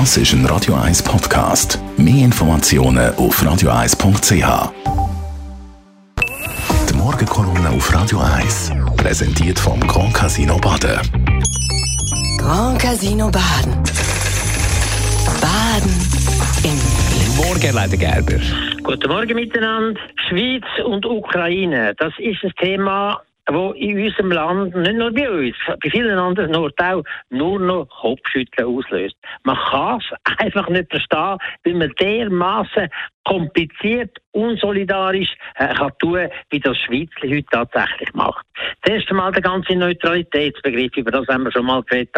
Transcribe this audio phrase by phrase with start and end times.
[0.00, 1.78] Das ist ein Radio 1 Podcast.
[1.96, 4.72] Mehr Informationen auf radio1.ch.
[6.90, 10.98] Die Morgenkolumne auf Radio 1 präsentiert vom Grand Casino Baden.
[12.38, 13.72] Grand Casino Baden.
[15.40, 15.94] Baden
[16.64, 17.46] im Glück.
[17.46, 18.42] Morgen, Leiter Gerber.
[18.82, 20.00] Guten Morgen miteinander.
[20.28, 25.56] Schweiz und Ukraine, das ist ein Thema, wo in unserem Land, nicht nur bei uns,
[25.66, 29.16] bei vielen anderen Orten auch, nur noch Kopfschütteln auslöst.
[29.42, 32.88] Man kann es einfach nicht verstehen, weil man dermaßen
[33.24, 38.44] kompliziert, unsolidarisch äh, kann tun, wie das Schweizli heute tatsächlich macht.
[38.82, 42.14] Das erste Mal der ganze Neutralitätsbegriff, über das haben wir schon mal geredet,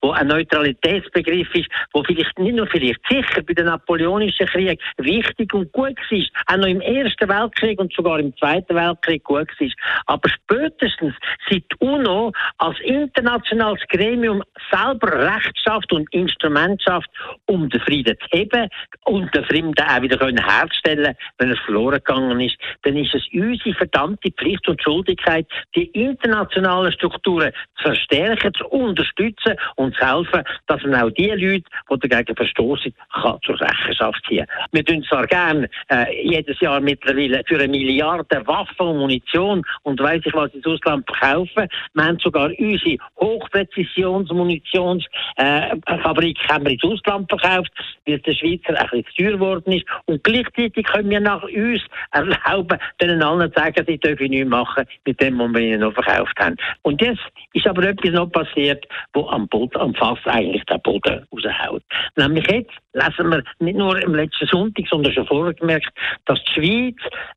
[0.00, 5.52] wo ein Neutralitätsbegriff ist, wo vielleicht nicht nur vielleicht sicher bei den Napoleonischen Krieg wichtig
[5.54, 9.68] und gut war, auch noch im Ersten Weltkrieg und sogar im Zweiten Weltkrieg gut war,
[10.06, 11.14] aber spätestens
[11.50, 17.10] seit UNO als internationales Gremium selber Recht schafft und Instrument schafft,
[17.46, 18.68] um den Frieden zu heben
[19.04, 23.22] und den Frieden auch wieder können herzustellen, wenn er verloren gegangen ist, dann ist es
[23.32, 30.42] unsere verdammte Pflicht und Schuldigkeit, die internationalen Strukturen zu verstärken, zu unterstützen und zu helfen,
[30.66, 31.64] dass man auch die Leute,
[32.02, 34.46] die dagegen verstoßen, kann zur Rechenschaft ziehen.
[34.72, 39.98] Wir tun zwar gerne äh, jedes Jahr mittlerweile für eine Milliarde Waffen und Munition und
[40.00, 41.68] weiss ich was ins Ausland verkaufen.
[41.94, 45.06] Wir haben sogar unsere Hochpräzisionsmunitionsfabrik
[45.38, 47.70] äh, ins Ausland verkauft,
[48.06, 49.86] weil der Schweizer ein bisschen teuer geworden ist.
[50.06, 54.84] Und gleichzeitig können wir nach uns erlauben, denen allen zu sagen, sie dürfen nichts machen
[55.04, 56.56] mit dem, was wir ihnen noch verkauft haben.
[56.82, 57.20] Und jetzt
[57.52, 61.82] ist aber etwas noch passiert, wo am, Boden, am Fass eigentlich der Boden raushaut.
[62.16, 65.88] Nämlich jetzt lesen wir nicht nur im letzten Sonntag, sondern schon vorher gemerkt,
[66.26, 66.96] dass die Schweiz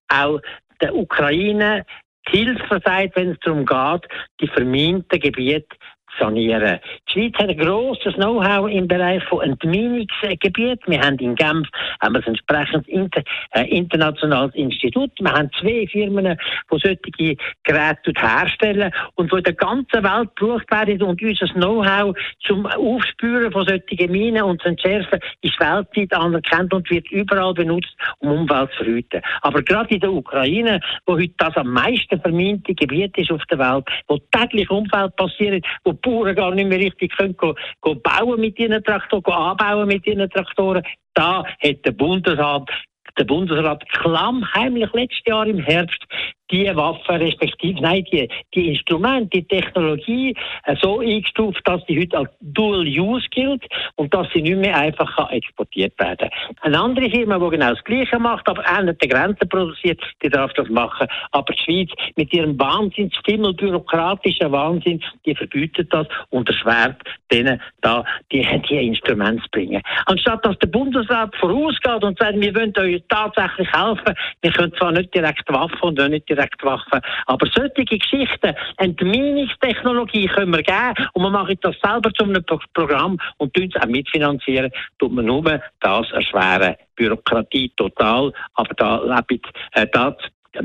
[0.10, 0.40] auch
[0.82, 1.86] der Ukraine
[2.28, 4.08] Hilfe versagt, wenn es darum geht,
[4.40, 5.76] die verminten Gebiete
[6.20, 6.80] sanieren.
[7.08, 10.82] Die Schweiz hat ein grosses Know-how im Bereich von Entminungsgebiet.
[10.88, 11.68] Wir haben in Genf
[12.02, 15.12] haben wir ein entsprechendes inter, äh, internationales Institut.
[15.20, 16.38] Wir haben zwei Firmen,
[16.72, 22.16] die solche Geräte herstellen und die in der ganzen Welt gebraucht werden und unser Know-how
[22.46, 27.96] zum Aufspüren von solchen Minen und zu entschärfen ist weltweit anerkannt und wird überall benutzt,
[28.20, 29.22] um Umwelt zu verhüten.
[29.42, 33.60] Aber gerade in der Ukraine, wo heute das am meisten verminte Gebiet ist auf der
[33.60, 38.40] Welt, wo täglich Umwelt passiert, wo Bauern gar nicht mehr richtig können go, go bauen
[38.40, 40.84] mit ihren Traktoren, go anbauen mit ihren Traktoren.
[41.14, 42.70] Da hat der Bundesrat
[43.18, 46.06] der Bundesrat klammheimlich letztes Jahr im Herbst
[46.52, 52.18] die Waffen, respektive, nein, die, die Instrumente, die Technologie äh, so eingestuft, dass die heute
[52.18, 53.64] als Dual Use gilt
[53.96, 56.30] und dass sie nicht mehr einfach kann exportiert werden
[56.62, 60.30] Eine andere Firma, die genau das Gleiche macht, aber auch nicht der Grenze produziert, die
[60.30, 61.08] darf das machen.
[61.32, 66.98] Aber die Schweiz mit ihrem Wahnsinns, bürokratischen Wahnsinn, die verbietet das und erschwert
[67.32, 69.82] denen da die, die Instrumente zu bringen.
[70.06, 74.92] Anstatt dass der Bundesrat vorausgeht und sagt, wir wollen euch tatsächlich helfen, wir können zwar
[74.92, 77.02] nicht direkt Waffen und nicht direkt Direktwaffen.
[77.26, 83.18] Aber solche Geschichten, Entminungstechnologie können wir geben und wir machen das selber zu einem Programm
[83.38, 85.44] und tun es auch mitfinanzieren, tut man nur
[85.80, 86.76] das erschweren.
[86.96, 90.16] Bürokratie total, aber da lebt, äh, da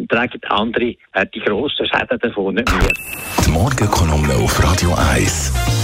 [0.08, 2.88] tragen andere äh, die grossen Schäden davon nicht mehr.
[3.46, 5.83] Die Morgenkolumne auf Radio 1.